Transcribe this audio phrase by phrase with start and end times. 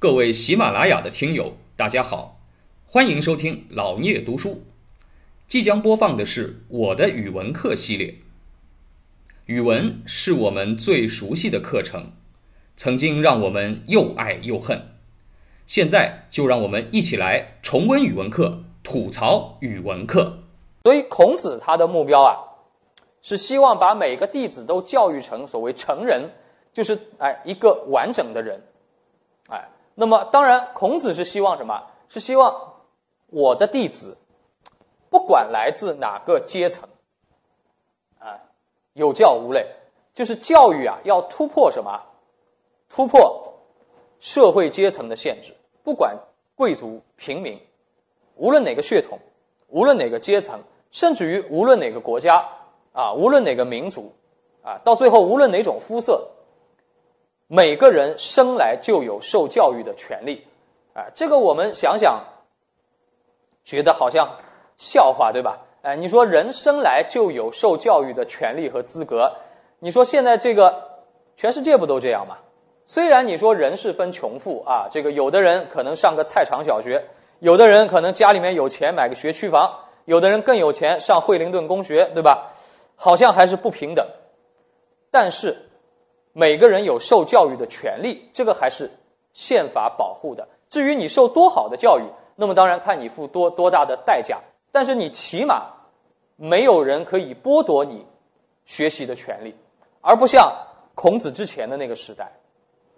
[0.00, 2.38] 各位喜马拉雅的听友，大家好，
[2.86, 4.62] 欢迎收听老聂读书。
[5.48, 8.14] 即将播放的是我的语文课系列。
[9.46, 12.12] 语文是我们最熟悉的课程，
[12.76, 14.80] 曾经让我们又爱又恨。
[15.66, 20.38] 现在就让我们一起来重温语文课，吐槽语文课。
[20.84, 22.38] 所以孔子他的目标啊，
[23.20, 26.30] 是希望把每个弟子都教育成所谓成人，
[26.72, 28.62] 就是哎一个完整的人，
[30.00, 31.82] 那么当然，孔子是希望什么？
[32.08, 32.74] 是希望
[33.30, 34.16] 我的弟子，
[35.10, 36.88] 不管来自哪个阶层，
[38.20, 38.38] 啊，
[38.92, 39.66] 有教无类，
[40.14, 42.00] 就是教育啊，要突破什么？
[42.88, 43.52] 突破
[44.20, 46.16] 社会阶层的限制，不管
[46.54, 47.60] 贵族、平民，
[48.36, 49.18] 无论哪个血统，
[49.66, 52.48] 无论哪个阶层，甚至于无论哪个国家
[52.92, 54.12] 啊，无论哪个民族
[54.62, 56.24] 啊，到最后无论哪种肤色。
[57.50, 60.46] 每个人生来就有受教育的权利，
[60.92, 62.22] 啊，这个我们想想，
[63.64, 64.36] 觉得好像
[64.76, 65.58] 笑话，对吧？
[65.80, 69.32] 哎，你说人生来就有受教育的权利和资格，
[69.78, 71.00] 你说现在这个
[71.36, 72.36] 全世界不都这样吗？
[72.84, 77.02] 虽然你说人是分穷富啊，这个有的人可能上个菜场小学，
[77.38, 82.52] 有的人可能家里面有钱买个学区房，有的人更有钱上惠灵顿公学，对吧？
[82.94, 84.06] 好像还是不平等，
[85.10, 85.64] 但是。
[86.38, 88.88] 每个人有受教育的权利，这个还是
[89.34, 90.46] 宪法保护的。
[90.70, 92.04] 至于你受多好的教育，
[92.36, 94.38] 那么当然看你付多多大的代价。
[94.70, 95.66] 但是你起码
[96.36, 98.06] 没有人可以剥夺你
[98.64, 99.52] 学习的权利，
[100.00, 100.48] 而不像
[100.94, 102.30] 孔子之前的那个时代，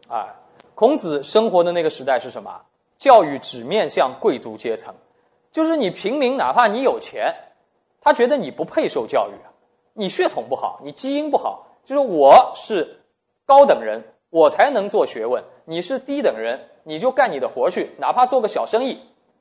[0.06, 0.36] 啊，
[0.74, 2.60] 孔子生活的那个时代是什么？
[2.98, 4.94] 教育只面向贵族阶层，
[5.50, 7.34] 就是你平民，哪怕你有钱，
[8.02, 9.32] 他觉得你不配受教育，
[9.94, 12.98] 你血统不好，你基因不好，就是我是。
[13.50, 15.42] 高等人，我才能做学问。
[15.64, 18.96] 你是低等人，你就干你的活去，哪怕做个小生意，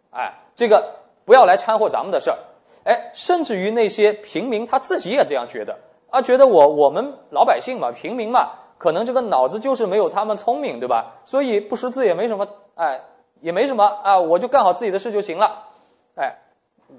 [0.10, 2.40] 哎，这个不要来掺和咱们的事儿。
[2.86, 5.78] 哎，甚至于那些平民，他自己也这样觉得
[6.10, 11.22] 啊，觉得我我们老百姓嘛，平民嘛，可能这个脑子就是没有他们聪明，对吧？
[11.24, 13.00] 所以不识字也没什么，哎，
[13.42, 15.68] 也没什么啊，我就干好自己的事就行了。
[16.16, 16.36] 哎，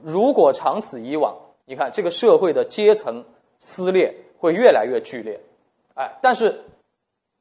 [0.04, 1.34] 如果长此以往，
[1.64, 3.24] 你看这个社会的阶层
[3.58, 5.40] 撕裂会越来越剧烈，
[5.96, 6.62] 哎，但是。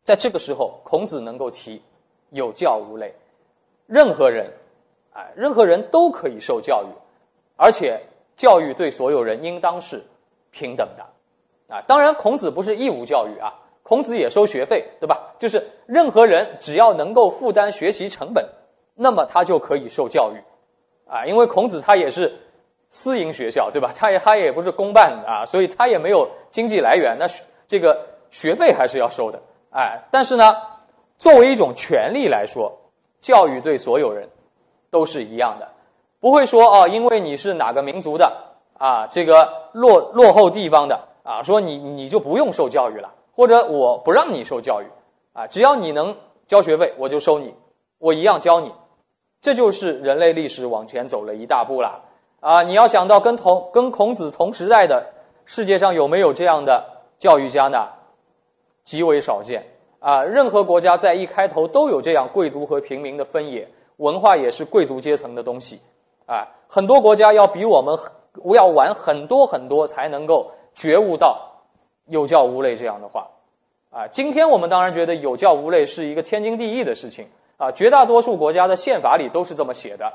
[0.09, 1.80] 在这个时候，孔子能够提
[2.34, 3.14] “有教无类”，
[3.86, 4.52] 任何人，
[5.14, 6.88] 哎，任何人都可以受教育，
[7.56, 8.02] 而且
[8.36, 10.03] 教育对所有人应当是
[10.50, 11.06] 平等的，
[11.75, 13.53] 啊，当然，孔子不是义务教育啊，
[13.84, 15.36] 孔子也收学费，对吧？
[15.38, 18.44] 就是任何人只要能够负担学习成本，
[18.96, 20.41] 那么他就可以受教育，
[21.08, 22.34] 啊，因为孔子他也是
[22.90, 23.91] 私营学校，对吧？
[23.96, 27.28] 他也他也不是公办的啊，所以他也没有经济来源，那
[27.68, 29.40] 这个学费还是要收的。
[29.72, 30.57] 哎，但是呢，
[31.18, 32.72] 作为一种权利来说，
[33.22, 34.28] 教育对所有人
[34.90, 35.68] 都是一样的，
[36.19, 38.31] 不会说哦，因为你是哪个民族的
[38.78, 44.85] 啊，这个落落后地方的啊，说你你就不用受教育了，或者我不让你受教育
[45.34, 46.16] 啊，只要你能
[46.47, 47.53] 交学费，我就收你，
[48.00, 48.74] 我一样教你，
[49.41, 52.02] 这就是人类历史往前走了一大步了
[52.40, 52.63] 啊！
[52.63, 55.06] 你要想到跟同跟孔子同时代的
[55.46, 56.84] 世界上有没有这样的
[57.18, 57.88] 教育家呢？
[58.90, 59.64] 极为少见
[60.00, 60.24] 啊！
[60.24, 63.68] 任何国家在一开头都有这样贵族和平民的分野，
[63.98, 65.80] 文化也是贵族阶层的东西
[66.26, 66.48] 啊。
[66.68, 67.96] 很多国家要比我们
[68.56, 71.38] 要晚很多很多才能够觉悟到
[72.08, 73.28] 有教无类这样的话
[73.92, 74.08] 啊。
[74.08, 77.28] 今天我们当然觉得有教无类是一个天经地义的事情
[77.58, 80.12] 啊，绝大多数国家的宪法里都是这么写的，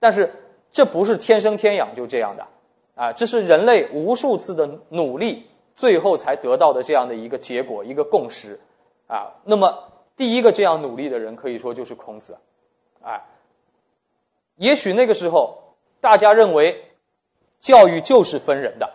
[0.00, 0.32] 但是
[0.72, 2.46] 这不是天生天养就这样的
[2.94, 5.46] 啊，这是人类无数次的努力。
[5.76, 8.60] 最后才得到的这样的一个结果，一个共识，
[9.08, 12.38] 啊，那么第一个这样努力的人可以说就是孔子，
[13.02, 13.20] 啊，
[14.54, 16.92] 也许那个时候大家认为
[17.58, 18.88] 教育就是分人的，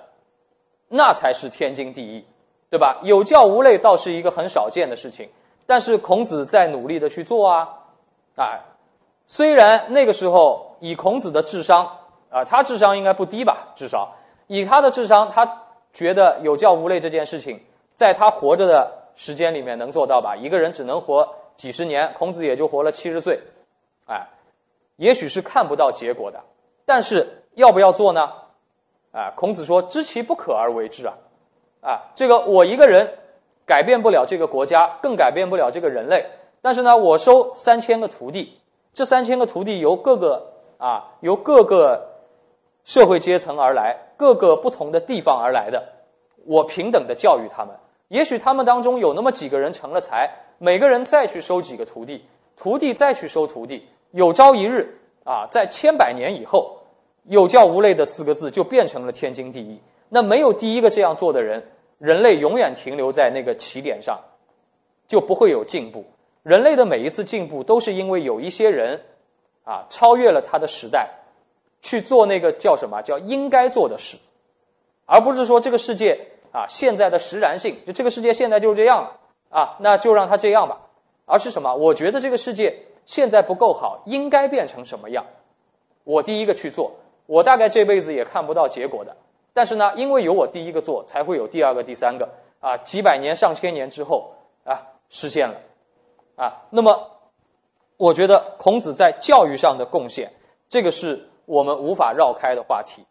[0.87, 2.25] 那才是天经地义，
[2.69, 3.01] 对吧？
[3.03, 5.29] 有教无类倒是一个很少见的事情，
[5.65, 7.67] 但是孔子在努力的去做啊，
[8.37, 8.59] 啊，
[9.27, 11.97] 虽然那个时候以孔子的智商
[12.29, 13.73] 啊，他智商应该不低吧？
[13.75, 14.15] 至少
[14.47, 15.63] 以他的智商，他。
[15.91, 17.59] 觉得有教无类这件事情，
[17.93, 20.35] 在他活着的时间里面能做到吧？
[20.35, 21.27] 一个人只能活
[21.57, 23.39] 几十年，孔子也就活了七十岁，
[24.05, 24.27] 哎，
[24.97, 26.39] 也许是看不到结果的，
[26.85, 28.31] 但是要不要做呢？
[29.11, 31.13] 啊，孔子说：“知其不可而为之啊！”
[31.81, 33.11] 啊，这个我一个人
[33.65, 36.25] 改变不了这个国家，更改变不了这个人类，
[36.61, 38.59] 但是呢，我收三千个徒弟，
[38.93, 42.08] 这三千个徒弟由各个啊，由各个。
[42.85, 45.83] 社会阶层而来，各个不同的地方而来的，
[46.45, 47.75] 我平等的教育他们。
[48.07, 52.25] 也许他们当中有那么几个人成了才，每个人再去收几个徒弟，
[52.57, 56.79] 徒弟再去收徒弟，有朝一日啊，在千百年以后，
[57.25, 59.79] 有教无类的四个字就变成了天经地义。
[60.09, 61.63] 那没有第一个这样做的人，
[61.99, 64.19] 人类永远停留在那个起点上，
[65.07, 66.03] 就不会有进步。
[66.41, 69.01] 人类的每一次进步，都是因为有一些人
[69.65, 71.11] 啊超越了他的时代，
[71.81, 74.17] 去做那个叫什么叫应该做的事，
[75.05, 79.17] 而不是说这个世界啊现在的实然性，就这个世界现在就是这样了
[79.49, 80.81] 啊，那就让它这样吧。
[81.31, 81.75] 而是什么？
[81.75, 85.23] 我觉得这个世界现在不够好，应该变成什么样？
[86.03, 86.91] 我第一个去做，
[87.27, 89.15] 我大概这辈子也看不到结果的。
[89.53, 92.27] 但是呢，因为有我第一个做，才会有第二个、第三个
[92.59, 94.31] 啊，几百年、上千年之后
[94.63, 95.55] 啊，实现了
[96.35, 96.65] 啊。
[96.71, 97.11] 那么，
[97.97, 100.33] 我觉得孔子在教育上的贡献，
[100.67, 103.03] 这个是我们无法绕开的话题。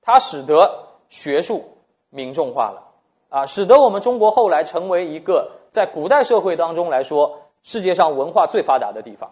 [0.00, 1.64] 它使得学术
[2.10, 2.82] 民众化了
[3.28, 7.38] 啊，使得我们中国后来成为一个在古代社会当中来说。
[7.64, 9.30] 世界上文化最发达的地方，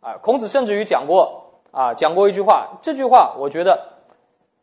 [0.00, 2.80] 啊，孔子甚至于讲过啊，讲过一句话。
[2.82, 3.90] 这句话我觉得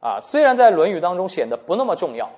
[0.02, 2.30] 啊，虽然在《论语》当中显得不那么重要，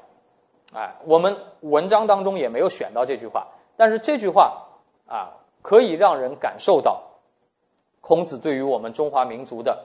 [0.72, 4.62] 哎，我们文章当中也没有选到这句话，但是这句话
[5.08, 5.34] 啊，
[5.64, 7.02] 可以让人感受到
[8.00, 9.84] 孔子对于我们中华民族的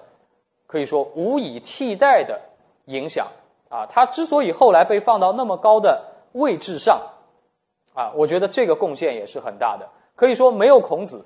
[0.69, 2.41] 可以说无以替代的
[2.85, 3.27] 影响
[3.69, 3.85] 啊。
[3.89, 7.03] 他之所以后来被放到那么高的位置上
[7.95, 9.89] 啊，我觉得这个贡献也是很大的。
[10.15, 11.25] 可以说，没有孔子，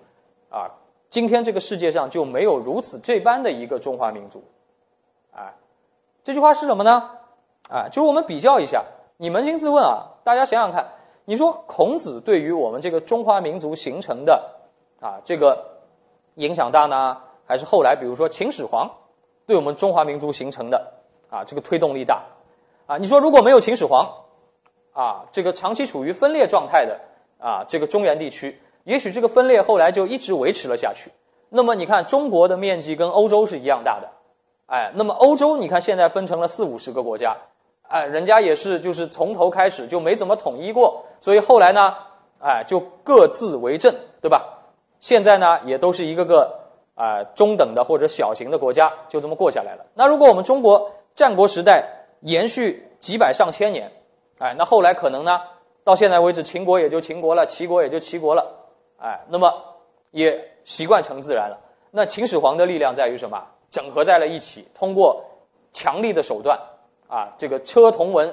[0.51, 0.71] 啊，
[1.09, 4.43] 今天这个世界上就没有如此这般的一个中华民族，
[5.35, 5.53] 啊，
[6.23, 7.11] 这句话是什么呢？
[7.69, 8.85] 啊，就是我们比较一下，
[9.17, 10.87] 你扪心自问啊，大家想想看，
[11.25, 14.57] 你说孔子对于我们这个中华民族形成的
[15.01, 15.59] 啊这个
[16.35, 17.17] 影响大呢，
[17.47, 18.91] 还是后来比如说秦始皇
[19.47, 20.93] 对我们中华民族形成的
[21.31, 22.23] 啊这个推动力大？
[22.87, 24.09] 啊，你说如果没有秦始皇，
[24.93, 27.01] 啊，这个长期处于分裂状态的
[27.39, 28.61] 啊这个中原地区。
[28.85, 31.13] 也许这个分裂后来就一直维持了下去。
[31.49, 34.09] 那么你看，中国的面积跟欧洲是一样大的，
[34.67, 37.37] 哎，那么欧洲你看现在分成了四五十个国家，
[37.89, 41.95] 哎，人家也是就是从头开始就没怎么统一过，所以后来呢，
[42.41, 44.43] 哎，就各自为政，对吧？
[44.99, 46.62] 现在呢，也都是一个个
[47.03, 49.85] 啊中等的或者小型的国家，就这么过下来了。
[49.95, 51.85] 那如果我们中国战国时代
[52.21, 53.91] 延续几百上千年，
[54.39, 55.41] 哎，那后来可能呢，
[55.83, 58.47] 到现在为止，秦国也就秦国了，齐国也就齐国了。
[59.01, 59.53] 哎，那么
[60.13, 61.59] 也习惯成自然了。
[61.91, 63.45] 那秦始皇的力量在于什么？
[63.69, 65.25] 整合在了一起，通过
[65.73, 66.57] 强力的手段
[67.09, 68.33] 啊，这个车同文，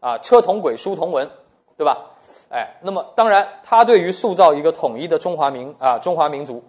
[0.00, 1.30] 啊，车同轨，书同文，
[1.76, 2.10] 对吧？
[2.50, 6.62] 哎，那么当然，他对于塑造一个统一的中华民啊，中华民族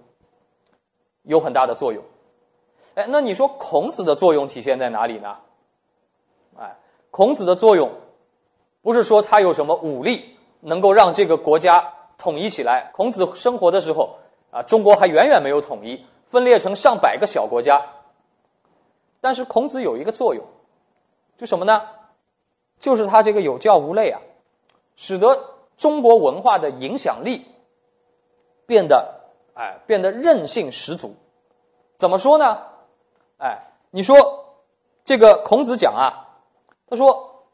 [1.26, 2.04] 有很大的作用。
[2.96, 5.38] 哎，那你说孔子的作用体现在哪里呢？
[6.58, 6.76] 哎，
[7.12, 7.92] 孔子的作用
[8.82, 11.92] 不是说他有什么武力能够让这个国家。
[12.18, 14.16] 统一起来，孔子生活的时候
[14.50, 17.86] 啊，中国还远远没有统一，分裂成上百个小国家。
[19.20, 20.46] 但是孔子有一个作用，
[21.38, 21.82] 就什么呢？
[22.80, 24.22] 就是他这个有教无类啊，
[24.96, 27.46] 使得中国文化的影响力
[28.66, 29.25] 变得
[29.56, 31.16] 哎变得韧性十足。
[31.96, 32.62] 怎么说呢？
[33.40, 33.60] 哎，
[33.90, 34.62] 你说
[35.04, 36.30] 这个孔子讲啊，
[36.88, 37.48] 他说，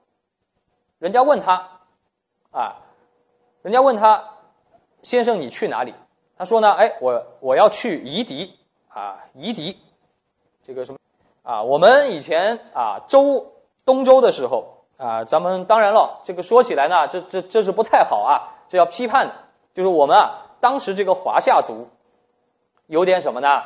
[1.00, 1.80] 人家问他
[2.52, 2.76] 啊，
[3.62, 4.28] 人家问他。
[5.04, 5.96] 先生，你去哪里？
[6.38, 8.56] 他说呢，哎，我我要去夷狄
[8.88, 9.80] 啊，夷狄，
[10.62, 11.00] 这个什么
[11.42, 11.64] 啊？
[11.64, 13.52] 我们以前啊，周
[13.84, 19.34] 东周的时候啊，咱们当然了，这个说起来呢，这这这是不太好啊，这要批判的。
[19.74, 21.90] 就是我们啊，当时这个华夏族
[22.88, 23.62] 有点什么呢？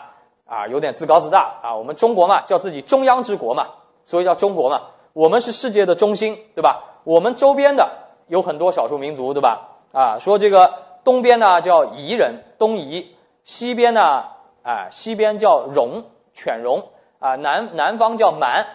[0.48, 1.76] 啊，有点自高自大啊。
[1.76, 3.68] 我们中国嘛，叫自己中央之国嘛，
[4.06, 4.82] 所以叫中国嘛。
[5.14, 7.02] 我们是世界的中心，对吧？
[7.04, 7.88] 我们周边的
[8.28, 9.78] 有很多少数民族，对吧？
[9.94, 10.84] 啊，说这个。
[11.06, 14.26] 东边呢叫夷人，东夷；西边呢，
[14.64, 16.82] 啊，西边叫戎，犬戎
[17.20, 18.66] 啊；南南方叫蛮，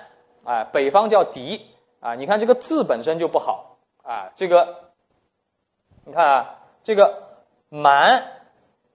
[0.44, 1.66] 啊，北方叫狄
[1.98, 2.14] 啊。
[2.14, 4.30] 你看这个字本身就不好啊。
[4.36, 4.76] 这个，
[6.04, 7.20] 你看啊，这个
[7.70, 8.22] 蛮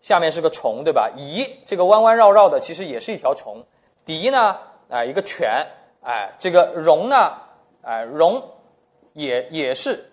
[0.01, 1.09] 下面是个虫，对吧？
[1.17, 3.65] 夷这个弯弯绕绕的，其实也是一条虫。
[4.05, 5.65] 狄呢，啊，一个犬，
[6.03, 7.33] 哎，这个戎呢，
[7.81, 8.43] 哎，戎
[9.13, 10.11] 也也是，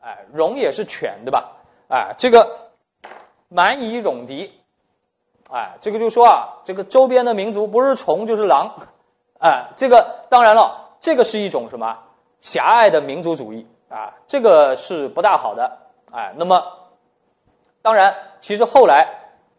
[0.00, 1.58] 哎，戎也是犬，对吧？
[1.88, 2.70] 哎，这个
[3.48, 4.50] 蛮夷戎狄，
[5.50, 8.74] 哎，这个就说啊，这个周边的民族不是虫就是狼，
[9.40, 11.98] 哎，这个当然了，这个是一种什么
[12.40, 15.78] 狭隘的民族主义啊，这个是不大好的，
[16.12, 16.64] 哎，那么
[17.82, 19.06] 当然，其实后来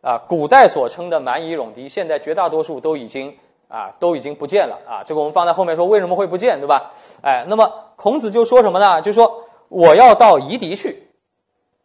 [0.02, 3.38] 啊，古代所称的蛮夷戎狄，现在绝大多数都已经
[3.68, 6.92] 啊都已经不见了啊，这个我们放在后面说为什么会不见，对吧？
[7.22, 9.02] 哎，那么孔子就说什么呢？
[9.02, 11.08] 就说我要到夷狄去。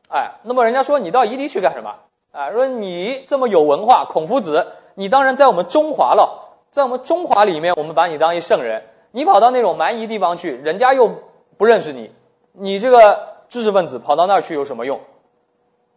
[0.09, 1.95] 哎，那么人家说你到夷狄去干什么？
[2.33, 8.83] 啊，说你这么有文化，孔夫子，你当然在我们中华了，在我们中华里面，我们把你当一圣人。
[9.12, 11.11] 你跑到那种蛮夷地方去，人家又
[11.57, 12.11] 不认识你，
[12.52, 15.00] 你这个知识分子跑到那儿去有什么用？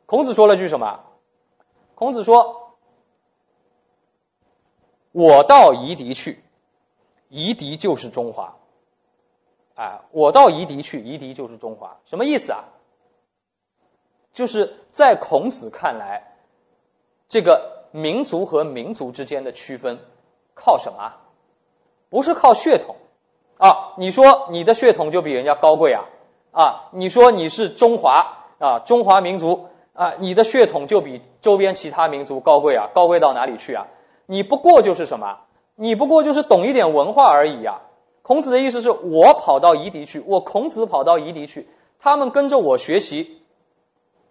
[0.10, 1.00] 孔子说了句什么？
[1.94, 2.74] 孔子说
[5.14, 6.44] ：“我到夷狄去，
[7.28, 8.52] 夷狄就是中华。”
[9.78, 12.64] 啊，我到夷狄去，夷狄就是中华，什么意思啊？
[14.34, 16.24] 就是在孔子看来，
[17.28, 19.96] 这个民族和民族之间的区分
[20.56, 21.14] 靠什么？
[22.10, 22.96] 不是靠血统。
[23.60, 26.04] 啊，你说你的血统就比人家高贵啊？
[26.52, 28.26] 啊，你说你是中华
[28.58, 29.70] 啊，中华民族
[30.00, 32.88] 啊，你的血统就比周边其他民族高贵啊？
[32.94, 33.86] 高贵到哪里去啊？
[34.28, 35.38] 你不过就是什么？
[35.76, 37.82] 你不过就是懂一点文化而已呀。
[38.22, 41.68] 孔子的意思是我跑到夷狄去，我孔子跑到夷狄去，
[42.00, 43.42] 他们跟着我学习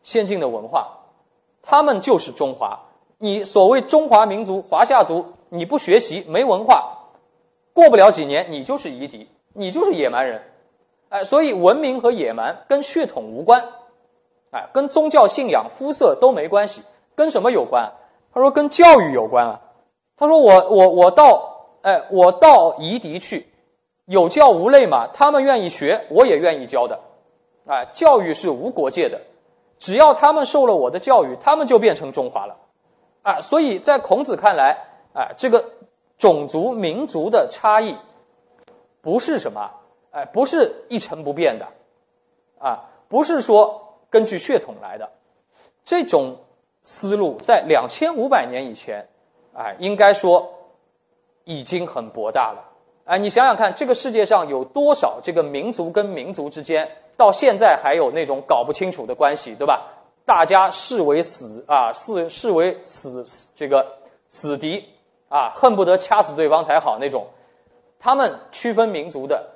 [0.02, 0.88] 先进的文化，
[1.60, 2.80] 他们就是中华。
[3.18, 6.96] 你所谓中华民族、华夏族，你不学习，没文化。
[7.74, 10.40] 过不了几年，你就是夷狄，你就是野蛮人，
[11.10, 13.62] 哎，所以文明和野蛮跟血统无关，
[14.50, 16.82] 哎，跟宗教信仰、肤色都没关系，
[17.14, 17.92] 跟什么有关？
[18.32, 19.60] 他说跟教育有关啊。
[20.16, 23.46] 他说我我我到哎我到夷狄去，
[24.06, 26.98] 有教无类嘛，他们愿意学，我也愿意教的，
[27.66, 29.20] 哎，教育是无国界的，
[29.78, 32.56] 只要他们受了我的教育，他们就变成中华了，
[33.22, 34.76] 啊，所以在孔子看来，
[35.14, 35.64] 哎，这个。
[36.18, 37.96] 种族、民族的差异，
[39.00, 39.70] 不是什么，
[40.10, 41.64] 哎，不是一成不变的，
[42.58, 45.10] 啊，不是说根据血统来的，
[45.84, 46.36] 这种
[46.82, 49.06] 思路在两千五百年以前，
[49.54, 50.48] 哎，应该说
[51.44, 52.64] 已经很博大了，
[53.04, 59.86] 哎，你想想看，这个世界上有多少这个民族跟民族之间到现在还有那种搞不清楚的关系，对吧？
[60.24, 63.24] 大家视为死啊，视视为死
[63.54, 63.86] 这个
[64.28, 64.84] 死敌。
[65.30, 67.26] 啊，恨不得掐死对方才好那种，
[67.98, 69.46] 他们区分民族的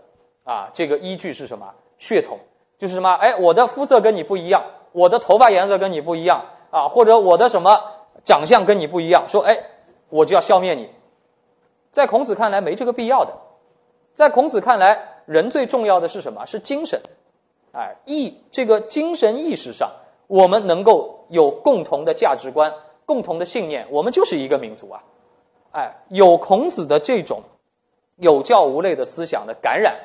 [0.45, 1.67] 啊，这个依据是什么？
[1.97, 2.39] 血统
[2.83, 3.13] 就是什么？
[3.13, 4.61] 哎，我的肤色跟你不一样，
[4.91, 7.81] 我的头发颜色跟你不一样啊，或者我的什么
[8.25, 9.57] 长相跟你不一样，说哎，
[10.09, 10.91] 我就要消灭你。
[11.93, 13.33] 在孔子看来没这个必要的，
[14.17, 16.45] 在孔子看来，人最重要的是什么？
[16.45, 17.01] 是精神，
[17.71, 19.89] 哎，意这个精神意识上，
[20.27, 22.75] 我们能够有共同的价值观、
[23.07, 25.01] 共同的信念，我们就是一个民族啊。
[25.71, 27.43] 哎，有孔子的这种
[28.17, 29.97] 有教无类的思想的感染，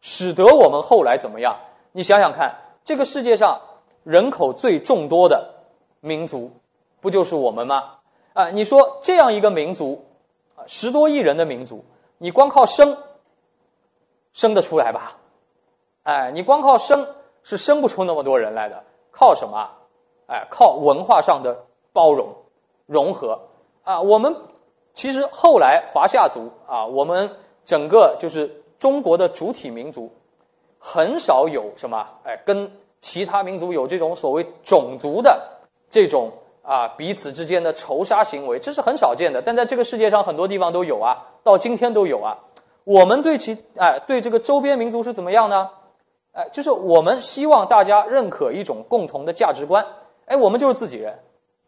[0.00, 1.58] 使得我们后来怎么样？
[1.92, 3.60] 你想想看，这个世界上
[4.02, 5.48] 人口最众多的
[6.00, 6.50] 民族，
[7.00, 7.98] 不就是我们吗？
[8.32, 10.04] 啊，你说这样一个民族，
[10.56, 11.84] 啊，十多亿人的民族，
[12.18, 12.96] 你光靠生
[14.32, 15.18] 生得出来吧？
[16.04, 17.06] 哎，你光靠生
[17.42, 18.82] 是生不出那么多人来的。
[19.10, 19.68] 靠什么？
[20.26, 22.34] 哎，靠文化上的包容
[22.86, 23.38] 融合
[23.84, 24.34] 啊，我们。
[24.94, 27.34] 其实后来华夏族啊，我们
[27.64, 30.12] 整个就是中国的主体民族，
[30.84, 32.68] 很少有什么哎，跟
[33.00, 35.40] 其他民族有这种所谓种族的
[35.88, 39.40] 这种啊彼此之间的仇杀行为，这是很少见的。
[39.40, 42.36] 但在这个世界上很多地方都有啊，到今天都有啊。
[42.82, 45.70] 我们对其哎对这个周边民族是怎么样呢？
[46.32, 49.86] 哎，就是我们希望大家认可一种共同的价值观。
[50.26, 51.16] 哎，我们就是自己人，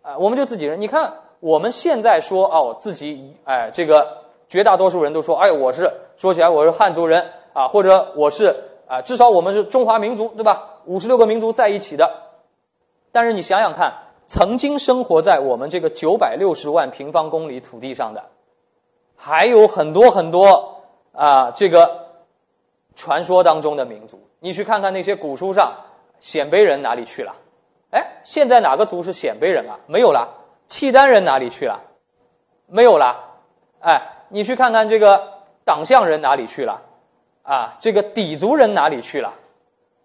[0.02, 0.80] 啊，我们就自己人。
[0.80, 1.12] 你看。
[1.40, 4.16] 我们现在说哦，自己哎，这个
[4.49, 8.56] 绝大多数人都说，哎，我是说起来我是汉族人啊，或者我是
[8.87, 10.71] 啊，至少我们是中华民族，对吧？
[10.85, 12.11] 五十六个民族在一起的。
[13.11, 13.93] 但是你想想看，
[14.26, 18.23] 曾经生活在我们这个九百六十万平方公里土地上的，
[19.17, 22.07] 还有很多很多啊，这个
[22.95, 24.21] 传说当中的民族。
[24.41, 25.73] 你去看看那些古书上，
[26.21, 27.35] 鲜卑人哪里去了？
[27.91, 29.79] 哎，现在哪个族是鲜卑人啊？
[29.87, 30.29] 没有了。
[30.67, 31.81] 契丹人哪里去了？
[32.67, 33.17] 没有了。
[33.81, 36.83] 哎，你去看看这个党项人哪里去了？
[37.44, 39.32] 啊，这个氐族人哪里去了？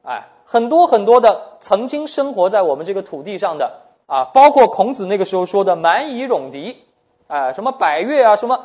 [0.03, 6.83] 哎，很多很多的曾经生活在我们这个土地上的啊，包括孔子那个时候说的蛮夷戎狄，
[7.27, 8.63] 哎，什么百越啊，什么，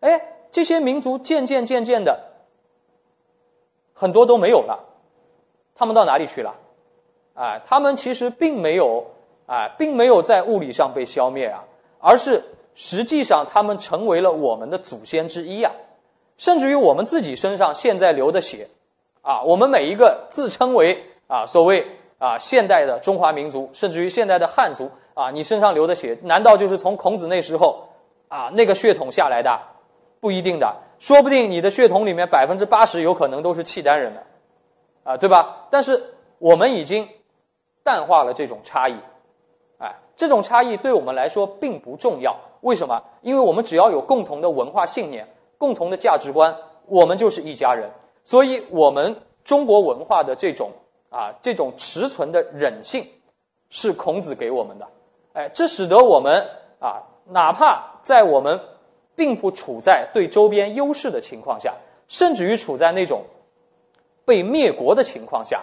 [0.00, 2.18] 哎，这些民族渐渐渐渐的，
[3.92, 4.80] 很多都没有了。
[5.74, 6.54] 他们到哪里去了？
[7.34, 9.04] 哎，他们其实并没有。
[9.44, 11.62] 啊，并没有在物理上被消灭啊，
[11.98, 12.42] 而是
[12.74, 15.70] 实际上他们成为了我们的祖先之一啊，
[16.38, 18.68] 甚至于我们自己身上现在流的血，
[19.22, 21.86] 啊，我们每一个自称为啊所谓
[22.18, 27.88] 啊现代的中华民族，甚至于现代的汉族啊，你身上流的血，难道就是从孔子那时候
[28.28, 29.58] 啊那个血统下来的？
[30.20, 34.22] 不一定的，说不定你的血统里面百分之八十有可能都是契丹人的，
[35.02, 35.66] 啊，对吧？
[35.68, 37.08] 但是我们已经
[37.82, 38.94] 淡化了这种差异。
[39.78, 42.36] 哎，这种差异对我们来说并不重要。
[42.60, 43.02] 为什么？
[43.22, 45.26] 因为我们只要有共同的文化信念、
[45.62, 47.88] 共同的价值观，我们就是一家人。
[48.24, 49.14] 所以，我们
[49.44, 50.72] 中国文化的这种
[51.08, 53.06] 啊，这种持存的忍性，
[53.70, 54.88] 是孔子给我们的。
[55.34, 56.44] 哎，这使得我们
[56.80, 58.58] 啊，哪怕在我们
[59.14, 61.76] 并不处在对周边优势的情况下，
[62.08, 63.22] 甚至于处在那种
[64.24, 65.62] 被灭国的情况下，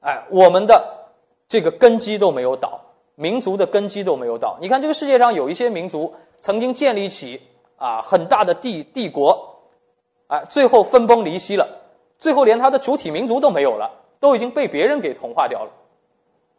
[0.00, 1.10] 哎，我们的
[1.46, 2.80] 这个根基都没有倒。
[3.14, 4.56] 民族的根基都没有倒。
[4.58, 7.42] 你看，这个世界上有一些民族曾经建立起
[7.78, 9.56] 啊很大的帝帝国，
[10.26, 11.66] 啊，最后分崩离析了，
[12.18, 15.70] 最后连他的主体民族都没有了，都已经被别人给同化掉了。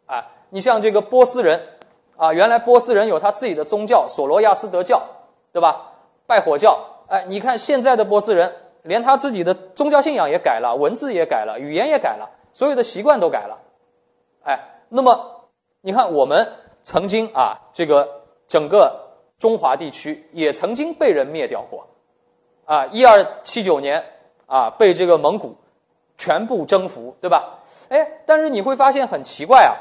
[0.06, 1.62] 啊，你像这个波斯人，
[2.16, 5.00] 啊，原来波斯人有他自己的宗教索罗亚斯德教，
[5.52, 5.92] 对吧？
[6.26, 6.78] 拜火教。
[7.06, 13.58] 哎，你看现在的波斯人，连他自己的宗教信仰也改了，文字也改了，语言也改了，所有的习惯都改了。
[14.42, 14.58] 哎，
[14.88, 15.36] 那么。
[15.82, 16.46] 你看，我们
[16.82, 18.06] 曾经啊，这个
[18.46, 19.09] 整个
[19.40, 21.86] 中华地区也曾经被人灭掉过，
[22.66, 24.04] 啊，一二七九年
[24.46, 25.56] 啊，被这个蒙古
[26.16, 27.58] 全部征服，对吧？
[27.88, 29.74] 哎，但是你会发现很奇怪啊，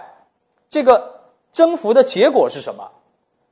[0.70, 1.20] 这个
[1.52, 2.90] 征服的结果是什么？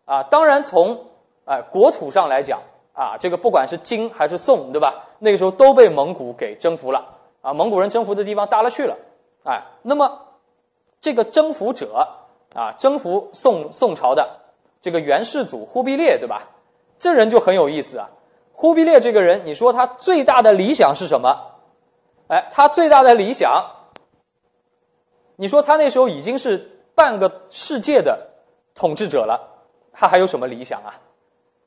[0.05, 1.05] 啊，当然从
[1.45, 2.61] 哎国土上来讲
[2.93, 5.05] 啊，这个不管是金还是宋，对吧？
[5.19, 7.05] 那个时候都被蒙古给征服了，
[7.41, 8.97] 啊，蒙古人征服的地方大了去了，
[9.43, 10.21] 哎，那么
[11.01, 12.07] 这个征服者。
[12.55, 14.36] 啊，征服宋宋朝的
[14.87, 16.43] 这个元世祖忽必烈，对吧？
[16.97, 18.09] 这人就很有意思啊。
[18.53, 21.37] 忽必烈这个人，你说他最大的理想是什么？
[22.29, 23.65] 哎，他最大的理想，
[25.35, 28.29] 你说他那时候已经是半个世界的
[28.75, 30.95] 统治者了，他还有什么理想啊？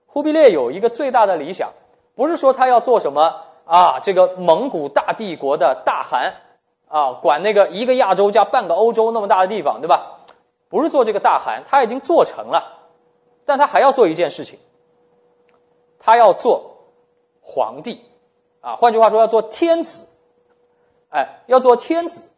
[0.07, 1.71] 忽必烈有一个最大的理想，
[2.15, 6.37] 不是说他要做什么啊，这个蒙古大帝国的大汗
[6.89, 10.17] 啊，管那个一个亚洲加半个欧洲那么大的地方，对吧？
[10.71, 12.80] 不是做这个大汗，他已经做成了，
[13.51, 14.57] 但他还要做一件事情，
[15.99, 16.73] 他要做
[17.41, 18.01] 皇帝，
[18.61, 20.07] 啊，换句话说，要做天子，
[21.09, 22.31] 哎，要做天子，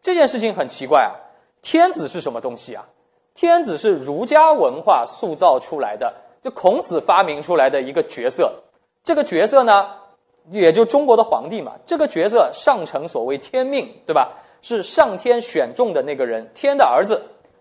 [0.00, 1.12] 这件事情很奇怪啊。
[1.60, 2.88] 天子是什么东西啊？
[3.34, 8.50] 天子是儒家文化塑造出来的，就孔子发明出来的一个角色。
[9.02, 9.90] 这个角色呢，
[10.50, 11.72] 也就中国的皇帝嘛。
[11.84, 14.32] 这个角色上承所谓天命，对吧？
[14.62, 17.20] 是上天选中的那个人，天的儿子。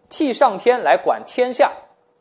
[0.10, 1.74] 替上天来管天下，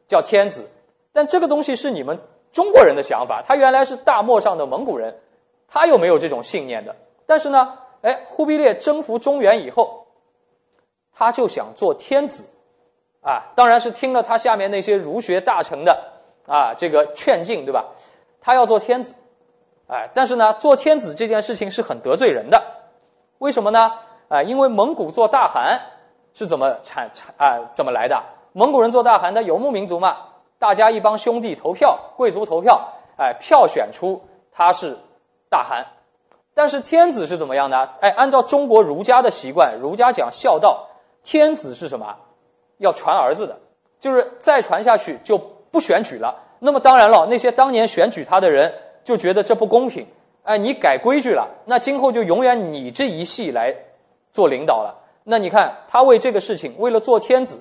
[0.08, 0.68] 叫天子，
[1.12, 2.18] 但这个东西是你们
[2.52, 3.42] 中国人的想法。
[3.46, 5.20] 他原来是大漠上的蒙古人，
[5.68, 6.94] 他又没有这种信念的。
[7.26, 10.06] 但是呢，哎，忽必烈征服中原以后，
[11.14, 12.46] 他就想做天子，
[13.20, 16.12] 啊，当然是听了他下面那些儒学大臣的
[16.46, 17.86] 啊这个劝进，对吧？
[18.40, 19.14] 他要做天子，
[19.88, 22.62] 哎，但是呢，做天子这件事情是很得罪人的，
[23.38, 23.92] 为什么呢？
[24.28, 25.80] 啊，因为蒙古做大汗。
[26.34, 27.60] 是怎么产产啊？
[27.74, 28.18] 怎么来的？
[28.54, 30.16] 蒙古人做大汗，他游牧民族嘛，
[30.62, 32.80] 大家一帮兄弟投票，贵族投票，
[33.16, 34.22] 哎，票选出
[34.52, 34.96] 他是
[35.50, 35.84] 大汗。
[36.54, 37.76] 但是天子是怎么样的？
[38.00, 40.86] 哎，按照中国儒家的习惯，儒家讲孝道，
[41.24, 42.14] 天子是什么？
[42.78, 43.58] 要传儿子的，
[43.98, 46.36] 就是再传下去就不选举了。
[46.60, 48.72] 那么当然了，那些当年选举他的人
[49.02, 50.06] 就觉得这不公平，
[50.44, 53.74] 哎，你改规矩了，那今后就永远你这一系来
[54.32, 55.02] 做领导了。
[55.24, 57.60] 那你看，他为这个事情，为了做天子，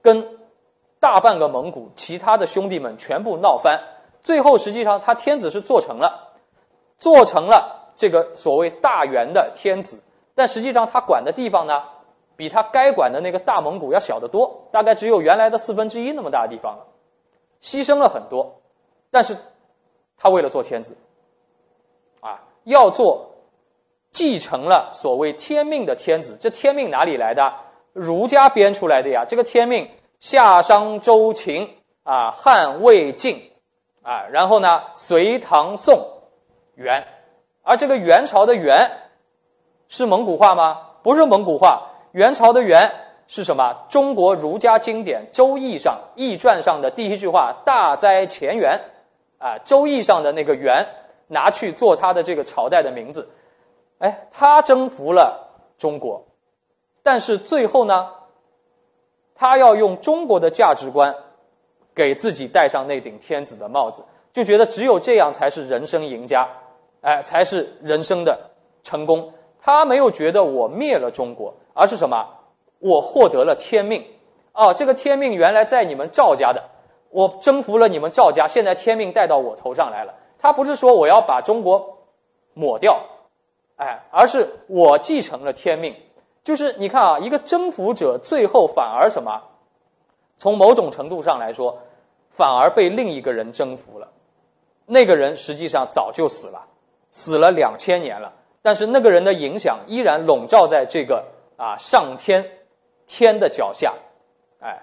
[0.00, 0.35] 跟
[1.00, 3.80] 大半个蒙古其他的兄弟们全部闹翻，
[4.22, 6.32] 最后实际上他天子是做成了，
[6.98, 10.02] 做成了这个所谓大元的天子，
[10.34, 11.82] 但实际上他管的地方呢，
[12.36, 16.86] 比他该管的那个大蒙古要小得多，大概只有原来的四分之一那么大的地方了，
[17.62, 18.60] 牺牲了很多，
[19.10, 19.36] 但是
[20.16, 20.96] 他为了做天子，
[22.20, 23.32] 啊，要做。
[24.12, 27.52] 继承了所谓天命的天子，这天命哪里来的？
[27.92, 29.26] 儒家编出来的呀。
[29.28, 33.52] 这个天命，夏商周秦啊，汉魏晋
[34.02, 36.06] 啊，然后呢，隋唐宋
[36.74, 37.06] 元，
[37.62, 38.90] 而这个元朝的元
[39.88, 40.80] 是蒙古话吗？
[41.02, 41.90] 不是蒙古话。
[42.12, 42.90] 元朝的元
[43.28, 43.86] 是什么？
[43.90, 48.80] 中国儒家经典《周易》上《易传》上的第一句话：“大哉乾元”，
[49.38, 50.86] 啊，《周易》上的那个元
[51.28, 53.28] 拿去做他的这个朝代的名字。
[53.98, 56.24] 哎，他征服了中国，
[57.02, 58.08] 但是最后呢，
[59.36, 61.14] 他要用中国的价值观
[61.94, 66.48] 给自己戴上那顶天子的帽子，就觉得只有这样才是人生赢家，
[67.02, 68.50] 哎，才是人生的
[68.82, 69.32] 成功。
[69.60, 72.26] 他没有觉得我灭了中国，而是什么？
[72.78, 74.04] 我获得了天命。
[74.52, 76.62] 哦，这个天命原来在你们赵家的，
[77.10, 80.14] 我征服了你们赵家，现在天命带到我头上来了。
[80.38, 81.98] 他不是说我要把中国
[82.54, 83.00] 抹掉。
[83.76, 85.94] 哎，而是我继承了天命，
[86.46, 89.42] 就是你看啊，一个征服者最后反而什么，
[90.36, 91.76] 从某种程度上来说，
[92.30, 94.08] 反而被另一个人征服了。
[94.86, 96.64] 那个人实际上早就死了，
[97.10, 98.32] 死了两千年了，
[98.62, 101.24] 但是那个人的影响依然笼罩在这个
[101.56, 102.48] 啊上天
[103.08, 103.92] 天的脚下。
[104.60, 104.80] 哎，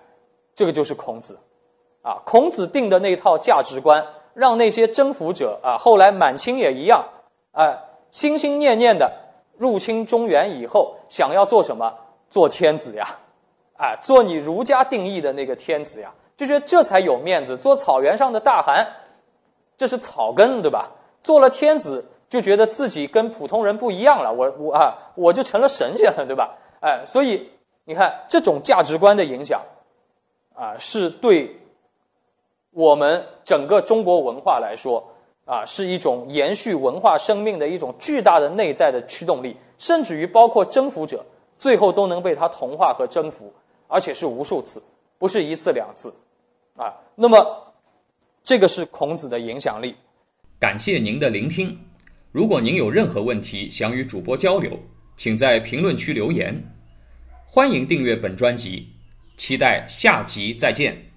[0.54, 1.40] 这个就是孔子。
[2.02, 7.06] 啊，孔子定的那套价值观，让那些征服者啊，后来满清也一样，
[7.54, 7.80] 哎，
[8.12, 9.10] 心心念念的
[9.64, 11.90] 入侵中原以后，想要做什么？
[12.30, 13.08] 做天子呀，
[13.78, 17.56] 哎，做你儒家定义的那个天子呀，就觉得这才有面子。
[17.58, 18.86] 做草原上的大汗，
[19.78, 20.92] 这是草根，对吧？
[21.22, 24.34] 做了天子，就觉得自己跟普通人不一样了。
[24.34, 26.58] 我我啊，我就成了神仙了，对吧？
[26.82, 27.50] 哎，所以
[27.86, 29.62] 你看，这种价值观的影响，
[30.54, 31.60] 啊，是对。
[32.76, 35.13] 我们整个中国文化来说，
[35.46, 41.26] 啊，是一种延续文化生命的一种巨大的内在的驱动力，甚至于包括征服者，
[41.60, 43.52] 最后都能被他同化和征服，
[43.88, 44.82] 而且是无数次，
[45.18, 46.14] 不是一次两次，
[46.78, 47.74] 啊，那么
[48.44, 49.96] 这个是孔子的影响力。
[50.60, 51.78] 感谢您的聆听，
[52.32, 54.80] 如果您有任何问题想与主播交流，
[55.18, 56.56] 请在评论区留言。
[57.46, 58.88] 欢迎订阅本专辑，
[59.38, 61.13] 期待下集再见。